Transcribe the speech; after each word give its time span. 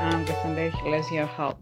I'm 0.00 0.24
Giles, 0.24 1.10
your. 1.12 1.58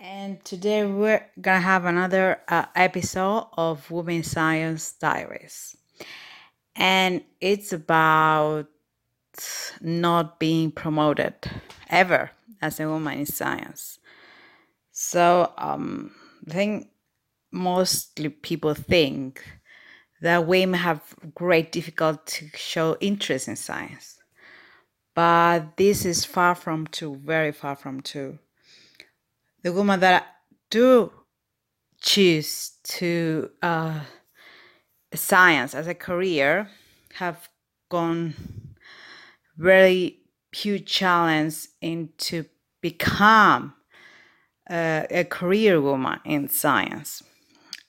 And 0.00 0.44
today 0.44 0.84
we're 0.84 1.24
gonna 1.40 1.60
have 1.60 1.84
another 1.84 2.40
uh, 2.48 2.66
episode 2.74 3.46
of 3.56 3.88
Women 3.92 4.24
Science 4.24 4.94
Diaries. 4.94 5.76
And 6.74 7.22
it's 7.40 7.72
about 7.72 8.66
not 9.80 10.40
being 10.40 10.72
promoted 10.72 11.34
ever 11.88 12.32
as 12.60 12.80
a 12.80 12.88
woman 12.88 13.20
in 13.20 13.26
science. 13.26 14.00
So 14.90 15.52
um, 15.58 16.12
I 16.48 16.52
think 16.52 16.88
mostly 17.52 18.30
people 18.30 18.74
think 18.74 19.44
that 20.22 20.48
women 20.48 20.80
have 20.80 21.02
great 21.36 21.70
difficulty 21.70 22.50
to 22.50 22.58
show 22.58 22.96
interest 23.00 23.46
in 23.46 23.54
science. 23.54 24.21
But 25.14 25.76
this 25.76 26.04
is 26.04 26.24
far 26.24 26.54
from 26.54 26.86
true, 26.86 27.20
very 27.22 27.52
far 27.52 27.76
from 27.76 28.00
true. 28.00 28.38
The 29.62 29.72
women 29.72 30.00
that 30.00 30.26
do 30.70 31.12
choose 32.00 32.72
to 32.84 33.50
uh, 33.62 34.00
science 35.14 35.74
as 35.74 35.86
a 35.86 35.94
career 35.94 36.68
have 37.14 37.48
gone 37.90 38.34
very 39.56 40.18
huge 40.50 40.86
challenge 40.86 41.66
into 41.80 42.44
become 42.80 43.74
uh, 44.68 45.02
a 45.10 45.24
career 45.24 45.80
woman 45.80 46.18
in 46.24 46.48
science. 46.48 47.22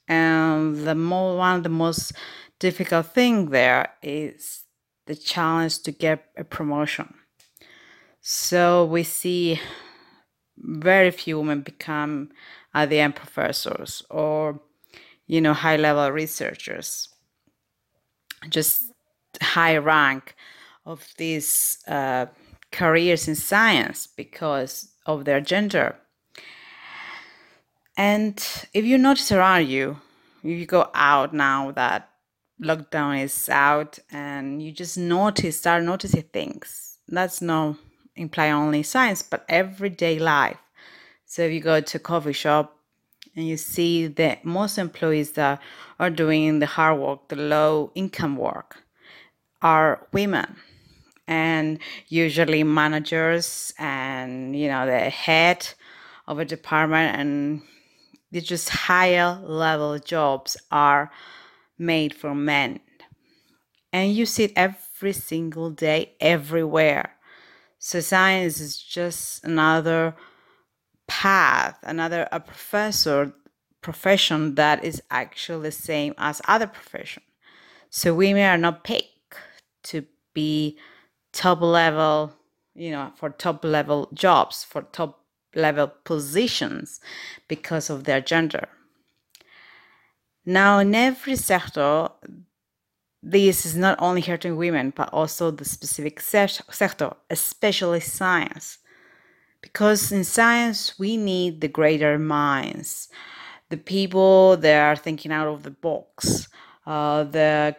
And 0.07 0.85
the 0.85 0.95
more, 0.95 1.37
one 1.37 1.57
of 1.57 1.63
the 1.63 1.69
most 1.69 2.13
difficult 2.59 3.07
thing 3.07 3.49
there 3.49 3.93
is 4.01 4.63
the 5.05 5.15
challenge 5.15 5.81
to 5.83 5.91
get 5.91 6.25
a 6.37 6.43
promotion. 6.43 7.13
So 8.21 8.85
we 8.85 9.03
see 9.03 9.59
very 10.57 11.11
few 11.11 11.37
women 11.37 11.61
become 11.61 12.29
end 12.73 13.15
professors 13.15 14.03
or 14.09 14.59
you 15.27 15.41
know 15.41 15.53
high 15.53 15.77
level 15.77 16.11
researchers 16.11 17.09
just 18.49 18.83
high 19.41 19.77
rank 19.77 20.35
of 20.85 21.13
these 21.17 21.79
uh, 21.87 22.25
careers 22.71 23.27
in 23.27 23.35
science 23.35 24.07
because 24.07 24.91
of 25.05 25.25
their 25.25 25.41
gender 25.41 25.95
and 27.97 28.65
if 28.73 28.85
you 28.85 28.97
notice 28.97 29.31
around 29.31 29.67
you 29.67 29.97
if 30.43 30.59
you 30.59 30.65
go 30.65 30.89
out 30.93 31.33
now 31.33 31.71
that 31.71 32.09
lockdown 32.61 33.23
is 33.23 33.49
out 33.49 33.99
and 34.11 34.61
you 34.61 34.71
just 34.71 34.97
notice 34.97 35.59
start 35.59 35.83
noticing 35.83 36.23
things. 36.23 36.97
That's 37.07 37.41
not 37.41 37.77
imply 38.15 38.51
only 38.51 38.83
science 38.83 39.21
but 39.21 39.45
everyday 39.49 40.19
life. 40.19 40.57
So 41.25 41.43
if 41.43 41.51
you 41.51 41.61
go 41.61 41.81
to 41.81 41.99
coffee 41.99 42.33
shop 42.33 42.77
and 43.35 43.47
you 43.47 43.57
see 43.57 44.07
that 44.07 44.45
most 44.45 44.77
employees 44.77 45.31
that 45.31 45.61
are 45.99 46.09
doing 46.09 46.59
the 46.59 46.65
hard 46.65 46.99
work 46.99 47.27
the 47.29 47.35
low 47.35 47.91
income 47.95 48.37
work 48.37 48.77
are 49.61 50.07
women 50.11 50.55
and 51.27 51.79
usually 52.07 52.63
managers 52.63 53.73
and 53.79 54.55
you 54.55 54.67
know 54.67 54.85
the 54.85 55.09
head 55.09 55.67
of 56.27 56.39
a 56.39 56.45
department 56.45 57.17
and 57.17 57.61
the 58.31 58.41
just 58.41 58.69
higher 58.69 59.39
level 59.43 59.97
jobs 59.99 60.57
are 60.71 61.11
made 61.85 62.13
for 62.13 62.33
men. 62.33 62.79
And 63.91 64.13
you 64.13 64.25
see 64.25 64.45
it 64.45 64.53
every 64.55 65.13
single 65.13 65.69
day 65.69 66.13
everywhere. 66.19 67.13
So 67.77 67.99
science 67.99 68.59
is 68.59 68.77
just 68.77 69.43
another 69.43 70.15
path 71.05 71.77
another 71.83 72.27
a 72.31 72.39
professor 72.39 73.33
profession 73.81 74.55
that 74.55 74.83
is 74.83 75.01
actually 75.11 75.63
the 75.63 75.71
same 75.71 76.13
as 76.17 76.41
other 76.47 76.67
profession. 76.67 77.21
So 77.89 78.15
women 78.15 78.43
are 78.43 78.57
not 78.57 78.83
picked 78.83 79.35
to 79.83 80.05
be 80.33 80.77
top 81.33 81.61
level 81.61 82.33
you 82.75 82.91
know 82.91 83.11
for 83.15 83.29
top 83.29 83.63
level 83.63 84.09
jobs 84.13 84.63
for 84.63 84.83
top 84.83 85.23
level 85.55 85.91
positions 86.03 86.99
because 87.47 87.89
of 87.89 88.05
their 88.05 88.21
gender 88.21 88.67
now 90.45 90.79
in 90.79 90.93
every 90.95 91.35
sector 91.35 92.09
this 93.21 93.65
is 93.65 93.77
not 93.77 93.97
only 94.01 94.21
hurting 94.21 94.57
women 94.57 94.91
but 94.95 95.09
also 95.13 95.49
the 95.49 95.65
specific 95.65 96.19
se- 96.19 96.61
sector 96.69 97.13
especially 97.29 98.01
science. 98.01 98.79
Because 99.61 100.11
in 100.11 100.25
science 100.25 100.99
we 100.99 101.15
need 101.15 101.61
the 101.61 101.69
greater 101.69 102.19
minds. 102.19 103.07
The 103.69 103.77
people 103.77 104.57
that 104.57 104.81
are 104.81 104.95
thinking 104.97 105.31
out 105.31 105.47
of 105.47 105.63
the 105.63 105.71
box 105.71 106.49
uh, 106.85 107.23
the 107.23 107.75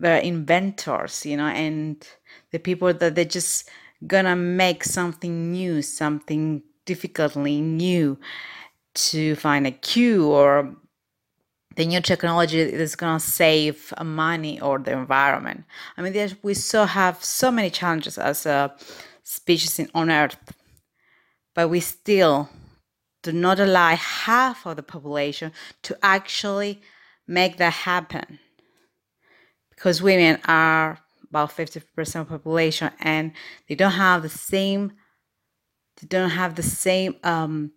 the 0.00 0.26
inventors 0.26 1.24
you 1.24 1.36
know 1.36 1.46
and 1.46 2.06
the 2.50 2.58
people 2.58 2.92
that 2.92 3.14
they're 3.14 3.24
just 3.24 3.68
gonna 4.06 4.34
make 4.34 4.82
something 4.82 5.52
new 5.52 5.80
something 5.80 6.62
difficultly 6.84 7.60
new 7.60 8.18
to 8.94 9.36
find 9.36 9.66
a 9.66 9.70
cure 9.70 10.24
or 10.24 10.76
the 11.76 11.86
new 11.86 12.00
technology 12.00 12.60
is 12.60 12.96
going 12.96 13.18
to 13.18 13.24
save 13.24 13.92
money 14.02 14.60
or 14.60 14.78
the 14.78 14.92
environment. 14.92 15.64
I 15.96 16.02
mean, 16.02 16.36
we 16.42 16.54
still 16.54 16.86
have 16.86 17.22
so 17.24 17.50
many 17.50 17.70
challenges 17.70 18.18
as 18.18 18.46
a 18.46 18.74
species 19.22 19.78
in, 19.78 19.90
on 19.94 20.10
Earth, 20.10 20.36
but 21.54 21.68
we 21.68 21.80
still 21.80 22.48
do 23.22 23.32
not 23.32 23.58
allow 23.58 23.96
half 23.96 24.66
of 24.66 24.76
the 24.76 24.82
population 24.82 25.52
to 25.82 25.96
actually 26.02 26.80
make 27.26 27.56
that 27.56 27.72
happen 27.72 28.38
because 29.70 30.02
women 30.02 30.38
are 30.46 30.98
about 31.30 31.50
50% 31.50 32.20
of 32.20 32.28
population 32.28 32.90
and 33.00 33.32
they 33.68 33.74
don't 33.74 33.92
have 33.92 34.22
the 34.22 34.28
same 34.28 34.92
they 36.00 36.06
don't 36.06 36.30
have 36.30 36.54
the 36.54 36.62
same 36.62 37.16
um, 37.22 37.72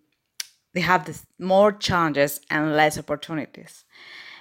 they 0.78 0.84
have 0.84 1.04
this 1.04 1.26
more 1.38 1.72
challenges 1.72 2.40
and 2.50 2.76
less 2.76 2.98
opportunities. 2.98 3.84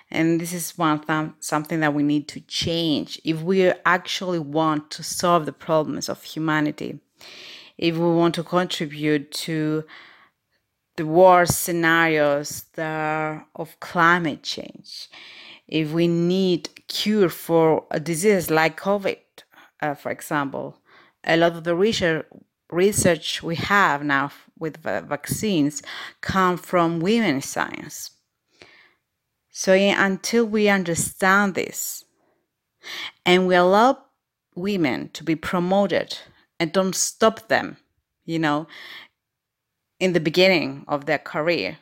And 0.09 0.39
this 0.39 0.53
is 0.53 0.77
one 0.77 0.99
th- 1.01 1.31
something 1.39 1.79
that 1.81 1.93
we 1.93 2.03
need 2.03 2.27
to 2.29 2.39
change. 2.41 3.19
If 3.25 3.41
we 3.41 3.73
actually 3.85 4.39
want 4.39 4.91
to 4.91 5.03
solve 5.03 5.45
the 5.45 5.51
problems 5.53 6.09
of 6.09 6.23
humanity 6.23 6.99
if 7.77 7.95
we 7.95 8.05
want 8.05 8.35
to 8.35 8.43
contribute 8.43 9.31
to 9.31 9.83
the 10.95 11.05
worst 11.05 11.61
scenarios 11.61 12.65
of 12.75 13.79
climate 13.79 14.43
change 14.43 15.09
if 15.67 15.91
we 15.91 16.07
need 16.07 16.69
cure 16.87 17.29
for 17.29 17.85
a 17.91 17.99
disease 17.99 18.49
like 18.49 18.79
covid 18.79 19.19
uh, 19.81 19.93
for 19.93 20.11
example 20.11 20.77
a 21.23 21.37
lot 21.37 21.51
of 21.55 21.63
the 21.63 21.75
research 21.75 22.25
research 22.71 23.41
we 23.41 23.55
have 23.55 24.03
now 24.03 24.31
with 24.59 24.77
vaccines 24.77 25.81
come 26.21 26.57
from 26.57 26.99
women's 26.99 27.45
science. 27.45 28.11
So 29.51 29.73
until 29.73 30.45
we 30.45 30.69
understand 30.69 31.55
this 31.55 32.03
and 33.25 33.47
we 33.47 33.55
allow 33.55 33.97
women 34.55 35.09
to 35.13 35.23
be 35.23 35.35
promoted 35.35 36.17
and 36.59 36.71
don't 36.71 36.95
stop 36.95 37.47
them 37.47 37.77
you 38.25 38.39
know 38.39 38.67
in 39.99 40.13
the 40.13 40.19
beginning 40.19 40.83
of 40.87 41.05
their 41.05 41.17
career 41.17 41.77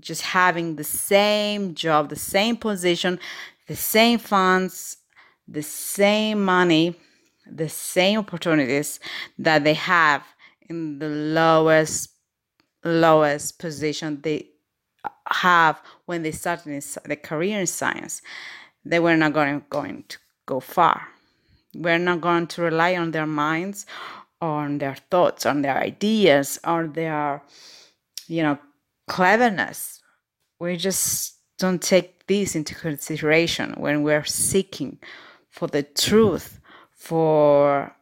just 0.00 0.22
having 0.22 0.76
the 0.76 0.84
same 0.84 1.74
job 1.74 2.08
the 2.08 2.16
same 2.16 2.56
position 2.56 3.18
the 3.66 3.76
same 3.76 4.18
funds 4.18 4.96
the 5.46 5.62
same 5.62 6.44
money 6.44 6.96
the 7.50 7.68
same 7.68 8.18
opportunities 8.18 9.00
that 9.38 9.64
they 9.64 9.74
have 9.74 10.22
in 10.68 10.98
the 10.98 11.08
lowest 11.08 12.10
lowest 12.84 13.58
position 13.58 14.20
they 14.22 14.46
have 15.28 15.80
when 16.06 16.22
they 16.22 16.30
started 16.30 16.68
in 16.70 16.82
the 17.06 17.16
career 17.16 17.60
in 17.60 17.66
science 17.66 18.22
they 18.84 18.98
were 18.98 19.16
not 19.16 19.32
going, 19.32 19.62
going 19.68 20.04
to 20.08 20.18
go 20.46 20.60
far. 20.60 21.08
We're 21.74 21.98
not 21.98 22.20
going 22.20 22.46
to 22.48 22.62
rely 22.62 22.96
on 22.96 23.10
their 23.10 23.26
minds 23.26 23.86
on 24.40 24.78
their 24.78 24.94
thoughts 25.10 25.44
on 25.44 25.62
their 25.62 25.76
ideas 25.76 26.60
on 26.62 26.92
their 26.92 27.42
you 28.28 28.42
know 28.42 28.58
cleverness. 29.08 30.00
We 30.60 30.76
just 30.76 31.34
don't 31.58 31.82
take 31.82 32.26
this 32.28 32.54
into 32.54 32.74
consideration 32.74 33.74
when 33.76 34.04
we're 34.04 34.24
seeking 34.24 34.98
for 35.50 35.66
the 35.66 35.82
truth 35.82 36.60
for 36.98 37.94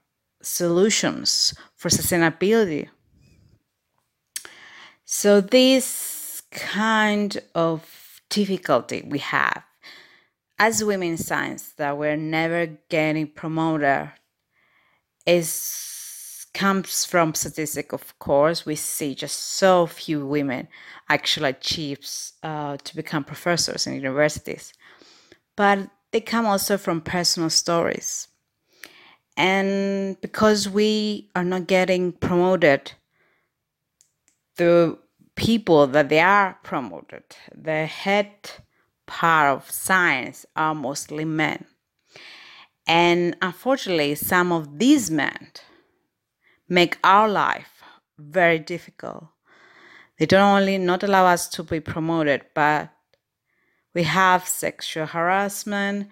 solutions 0.43 1.55
for 1.77 1.89
sustainability. 1.89 2.89
So 5.05 5.41
this 5.41 6.43
kind 6.51 7.39
of 7.55 8.21
difficulty 8.31 9.03
we 9.07 9.19
have 9.21 9.63
as 10.59 10.83
women 10.83 11.11
in 11.11 11.17
science 11.19 11.75
that 11.77 11.99
we're 11.99 12.17
never 12.17 12.67
getting 12.89 13.29
promoted 13.29 14.11
is 15.27 16.47
comes 16.55 17.05
from 17.05 17.35
statistic 17.35 17.93
of 17.93 18.19
course. 18.19 18.65
We 18.65 18.77
see 18.77 19.15
just 19.15 19.39
so 19.59 19.87
few 19.87 20.27
women 20.27 20.69
actually 21.11 21.51
achieves 21.51 22.33
uh, 22.43 22.79
to 22.79 22.97
become 22.97 23.25
professors 23.25 23.87
in 23.87 23.95
universities. 23.95 24.73
But 25.55 25.91
they 26.13 26.23
come 26.23 26.47
also 26.47 26.79
from 26.79 27.03
personal 27.03 27.51
stories 27.51 28.29
and 29.37 30.21
because 30.21 30.69
we 30.69 31.31
are 31.35 31.45
not 31.45 31.67
getting 31.67 32.13
promoted 32.13 32.93
the 34.57 34.99
people 35.35 35.87
that 35.87 36.09
they 36.09 36.21
are 36.21 36.59
promoted 36.63 37.23
the 37.55 37.87
head 37.87 38.33
part 39.07 39.57
of 39.57 39.71
science 39.71 40.45
are 40.57 40.75
mostly 40.75 41.25
men. 41.25 41.65
And 42.87 43.37
unfortunately 43.41 44.15
some 44.15 44.53
of 44.53 44.79
these 44.79 45.11
men 45.11 45.49
make 46.69 46.99
our 47.05 47.29
life 47.29 47.83
very 48.19 48.59
difficult. 48.59 49.27
They 50.19 50.27
don't 50.27 50.61
only 50.61 50.79
not 50.79 51.03
allow 51.03 51.27
us 51.27 51.49
to 51.51 51.63
be 51.63 51.81
promoted 51.81 52.43
but 52.55 52.91
we 53.95 54.03
have 54.03 54.47
sexual 54.47 55.07
harassment 55.07 56.09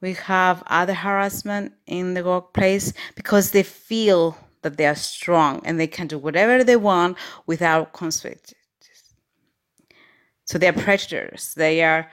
we 0.00 0.14
have 0.14 0.62
other 0.66 0.94
harassment 0.94 1.72
in 1.86 2.14
the 2.14 2.24
workplace 2.24 2.92
because 3.14 3.50
they 3.50 3.62
feel 3.62 4.36
that 4.62 4.76
they 4.76 4.86
are 4.86 4.94
strong 4.94 5.60
and 5.64 5.78
they 5.78 5.86
can 5.86 6.06
do 6.06 6.18
whatever 6.18 6.62
they 6.64 6.76
want 6.76 7.16
without 7.46 7.92
consequences. 7.92 8.54
So 10.44 10.58
they're 10.58 10.72
predators. 10.72 11.54
They 11.54 11.82
are 11.82 12.10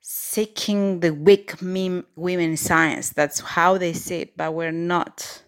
seeking 0.00 1.00
the 1.00 1.14
weak 1.14 1.54
women 1.60 2.04
in 2.50 2.56
science. 2.56 3.10
That's 3.10 3.40
how 3.40 3.78
they 3.78 3.92
see 3.92 4.22
it, 4.22 4.36
but 4.36 4.54
we're 4.54 4.72
not. 4.72 5.42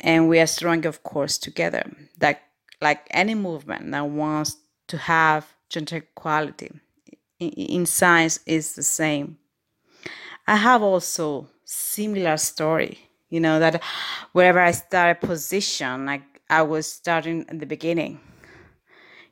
And 0.00 0.28
we 0.28 0.38
are 0.40 0.46
strong, 0.46 0.86
of 0.86 1.02
course, 1.02 1.38
together. 1.38 1.84
Like 2.20 2.40
like 2.80 3.06
any 3.10 3.34
movement 3.34 3.90
that 3.92 4.06
wants 4.06 4.56
to 4.88 4.98
have 4.98 5.54
gender 5.70 5.96
equality 5.96 6.70
in, 7.40 7.48
in 7.50 7.86
science 7.86 8.40
is 8.46 8.74
the 8.74 8.82
same. 8.82 9.38
I 10.46 10.56
have 10.56 10.82
also 10.82 11.48
similar 11.64 12.36
story. 12.36 12.98
You 13.30 13.40
know 13.40 13.58
that 13.58 13.82
wherever 14.32 14.60
I 14.60 14.72
start 14.72 15.16
a 15.22 15.26
position, 15.26 16.06
like 16.06 16.22
I 16.50 16.62
was 16.62 16.86
starting 16.86 17.46
at 17.48 17.58
the 17.58 17.66
beginning. 17.66 18.20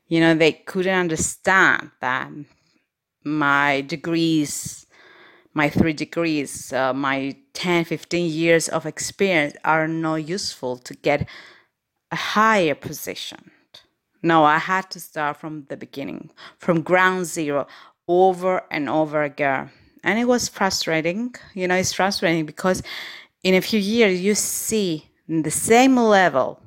You 0.09 0.21
know 0.21 0.35
they 0.35 0.53
couldn't 0.53 0.99
understand 0.99 1.91
that 2.01 2.31
my 3.25 3.83
degrees, 3.83 4.87
my 5.53 5.69
three 5.69 5.93
degrees, 5.93 6.73
uh, 6.73 6.95
my 6.95 7.37
10, 7.53 7.85
15 7.85 8.31
years 8.31 8.69
of 8.69 8.87
experience 8.87 9.55
are 9.65 9.87
not 9.87 10.27
useful 10.27 10.79
to 10.79 10.95
get 10.95 11.29
a 12.11 12.17
higher 12.17 12.75
position. 12.75 13.51
No, 14.23 14.45
I 14.45 14.59
had 14.59 14.91
to 14.93 15.01
start 15.01 15.37
from 15.37 15.67
the 15.69 15.77
beginning, 15.77 16.31
from 16.59 16.83
ground 16.83 17.27
zero, 17.27 17.67
over 18.09 18.63
and 18.71 18.89
over 18.89 19.23
again 19.23 19.71
and 20.05 20.19
it 20.19 20.27
was 20.27 20.49
frustrating 20.49 21.35
you 21.55 21.67
know 21.69 21.75
it's 21.75 21.93
frustrating 21.93 22.47
because 22.47 22.83
in 23.43 23.55
a 23.55 23.61
few 23.61 23.81
years 23.81 24.21
you 24.21 24.35
see 24.35 25.09
the 25.29 25.51
same 25.51 25.97
level 25.97 26.61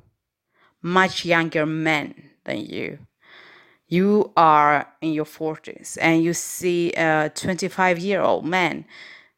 much 0.82 1.24
younger 1.24 1.66
men 1.66 2.30
than 2.44 2.64
you. 2.64 2.98
You 3.88 4.32
are 4.36 4.88
in 5.00 5.12
your 5.12 5.24
40s 5.24 5.96
and 6.00 6.22
you 6.22 6.32
see 6.32 6.92
a 6.92 7.30
25 7.34 7.98
year 7.98 8.20
old 8.20 8.44
man 8.44 8.84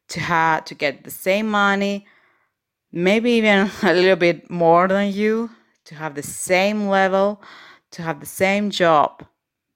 to 0.09 0.19
have 0.19 0.65
to 0.65 0.75
get 0.75 1.03
the 1.03 1.11
same 1.11 1.49
money 1.49 2.07
maybe 2.91 3.31
even 3.31 3.69
a 3.83 3.93
little 3.93 4.15
bit 4.15 4.49
more 4.49 4.87
than 4.87 5.11
you 5.11 5.51
to 5.85 5.95
have 5.95 6.15
the 6.15 6.23
same 6.23 6.87
level 6.87 7.41
to 7.91 8.01
have 8.01 8.19
the 8.19 8.25
same 8.25 8.69
job. 8.69 9.25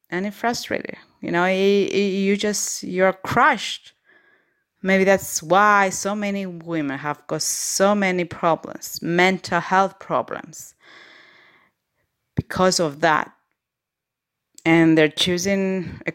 And 0.09 0.25
it 0.25 0.33
frustrated 0.33 0.97
you 1.21 1.31
know 1.31 1.45
it, 1.45 1.53
it, 1.53 2.09
you 2.25 2.35
just 2.37 2.83
you're 2.83 3.13
crushed 3.13 3.93
Maybe 4.83 5.05
that's 5.05 5.41
why 5.41 5.89
so 5.89 6.13
many 6.13 6.45
women 6.45 6.99
have 6.99 7.25
got 7.27 7.41
so 7.41 7.95
many 7.95 8.25
problems, 8.25 9.01
mental 9.01 9.61
health 9.61 9.97
problems, 9.99 10.75
because 12.35 12.79
of 12.81 12.99
that. 12.99 13.33
And 14.65 14.97
they're 14.97 15.07
choosing 15.07 16.01
a 16.05 16.13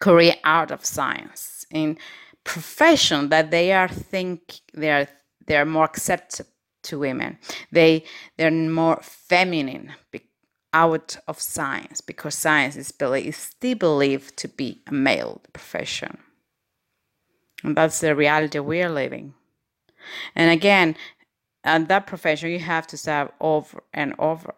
career 0.00 0.34
out 0.44 0.70
of 0.70 0.84
science 0.84 1.66
in 1.70 1.98
profession 2.44 3.30
that 3.30 3.50
they 3.50 3.72
are 3.72 3.88
think 3.88 4.60
they 4.74 4.90
are 4.90 5.08
they 5.46 5.56
are 5.56 5.66
more 5.66 5.84
accepted 5.84 6.46
to 6.84 6.98
women. 6.98 7.38
They 7.72 8.04
they're 8.36 8.50
more 8.50 9.00
feminine 9.02 9.92
out 10.72 11.16
of 11.26 11.40
science 11.40 12.00
because 12.00 12.34
science 12.34 12.76
is, 12.76 12.92
believed, 12.92 13.28
is 13.28 13.36
still 13.36 13.74
believed 13.74 14.36
to 14.36 14.48
be 14.48 14.82
a 14.86 14.92
male 14.92 15.40
profession. 15.52 16.18
And 17.62 17.76
that's 17.76 18.00
the 18.00 18.14
reality 18.14 18.58
we're 18.58 18.90
living. 18.90 19.34
And 20.34 20.50
again, 20.50 20.96
at 21.64 21.88
that 21.88 22.06
profession, 22.06 22.50
you 22.50 22.60
have 22.60 22.86
to 22.88 22.96
start 22.96 23.34
over 23.40 23.82
and 23.92 24.14
over. 24.18 24.54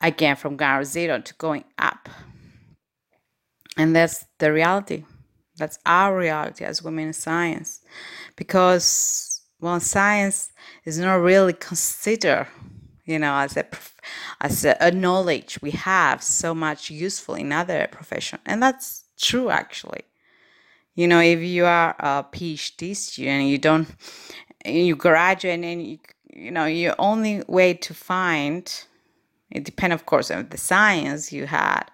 Again, 0.00 0.36
from 0.36 0.56
ground 0.56 0.86
zero 0.86 1.20
to 1.20 1.34
going 1.34 1.64
up. 1.78 2.08
And 3.76 3.94
that's 3.94 4.26
the 4.38 4.52
reality. 4.52 5.04
That's 5.56 5.78
our 5.86 6.16
reality 6.16 6.64
as 6.64 6.82
women 6.82 7.08
in 7.08 7.12
science. 7.12 7.80
Because, 8.36 9.42
well, 9.60 9.80
science 9.80 10.52
is 10.84 10.98
not 10.98 11.16
really 11.16 11.52
considered, 11.52 12.46
you 13.04 13.18
know, 13.18 13.34
as 13.34 13.56
a 13.56 13.66
as 14.40 14.64
a, 14.64 14.76
a 14.80 14.90
knowledge 14.90 15.58
we 15.60 15.72
have 15.72 16.22
so 16.22 16.54
much 16.54 16.90
useful 16.90 17.34
in 17.34 17.52
other 17.52 17.88
profession. 17.90 18.38
And 18.46 18.62
that's 18.62 19.04
true, 19.16 19.50
actually 19.50 20.02
you 20.98 21.06
know 21.06 21.20
if 21.20 21.40
you 21.40 21.64
are 21.64 21.94
a 21.98 22.24
phd 22.32 22.96
student 22.96 23.44
you 23.44 23.58
don't 23.58 23.88
you 24.64 24.96
graduate 24.96 25.64
and 25.64 25.86
you, 25.86 25.98
you 26.44 26.50
know 26.50 26.64
your 26.64 26.94
only 26.98 27.42
way 27.46 27.72
to 27.72 27.94
find 27.94 28.84
it 29.50 29.64
depends 29.64 29.94
of 29.94 30.06
course 30.06 30.30
on 30.30 30.48
the 30.48 30.58
science 30.58 31.32
you 31.32 31.46
had 31.46 31.84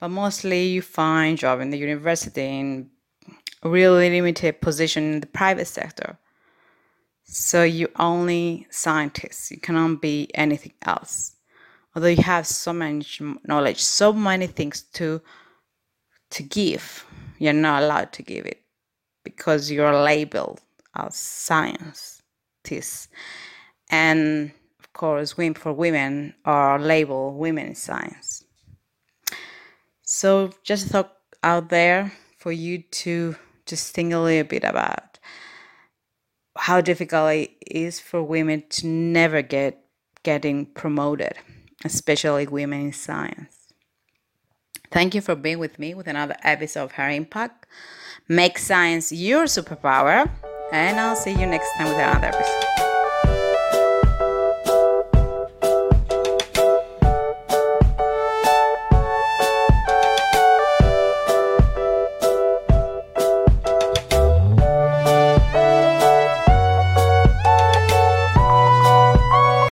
but 0.00 0.08
mostly 0.08 0.66
you 0.66 0.82
find 0.82 1.38
job 1.38 1.60
in 1.60 1.70
the 1.70 1.78
university 1.78 2.46
in 2.60 2.90
really 3.62 4.10
limited 4.10 4.60
position 4.60 5.04
in 5.14 5.20
the 5.20 5.26
private 5.26 5.66
sector. 5.66 6.18
So 7.24 7.62
you 7.62 7.88
only 7.98 8.66
scientists 8.70 9.50
you 9.50 9.58
cannot 9.58 10.00
be 10.00 10.28
anything 10.34 10.72
else. 10.82 11.36
Although 11.94 12.08
you 12.08 12.22
have 12.22 12.46
so 12.46 12.72
much 12.72 13.20
knowledge 13.46 13.80
so 13.80 14.12
many 14.12 14.46
things 14.46 14.82
to 14.94 15.20
to 16.30 16.42
give 16.42 17.04
you're 17.38 17.52
not 17.52 17.82
allowed 17.82 18.12
to 18.14 18.22
give 18.22 18.46
it 18.46 18.62
because 19.24 19.70
you're 19.70 20.02
labeled 20.02 20.60
as 20.94 21.16
scientists. 21.16 23.08
And 23.90 24.52
of 24.78 24.92
course, 24.92 25.36
women 25.36 25.54
for 25.54 25.72
women 25.72 26.34
are 26.44 26.78
labeled 26.78 27.36
women 27.36 27.68
in 27.68 27.74
science. 27.74 28.44
So 30.02 30.52
just 30.62 30.86
a 30.86 30.88
thought 30.90 31.16
out 31.42 31.68
there 31.68 32.12
for 32.38 32.52
you 32.52 32.82
to 32.82 33.36
just 33.66 33.94
think 33.94 34.12
a 34.12 34.18
little 34.18 34.44
bit 34.48 34.64
about 34.64 35.18
how 36.56 36.80
difficult 36.80 37.32
it 37.32 37.50
is 37.66 38.00
for 38.00 38.22
women 38.22 38.64
to 38.68 38.86
never 38.86 39.42
get 39.42 39.78
getting 40.22 40.66
promoted, 40.66 41.34
especially 41.84 42.46
women 42.46 42.80
in 42.82 42.92
science. 42.92 43.61
Thank 44.92 45.14
you 45.14 45.20
for 45.22 45.34
being 45.34 45.58
with 45.58 45.78
me 45.78 45.94
with 45.94 46.06
another 46.06 46.36
episode 46.42 46.84
of 46.84 46.92
Her 46.92 47.08
Impact. 47.08 47.66
Make 48.28 48.58
science 48.58 49.10
your 49.10 49.44
superpower, 49.44 50.30
and 50.70 51.00
I'll 51.00 51.16
see 51.16 51.32
you 51.32 51.46
next 51.46 51.72
time 51.76 51.88
with 51.88 51.96
another 51.96 52.26
episode. 52.26 52.91